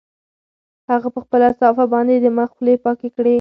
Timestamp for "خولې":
2.55-2.75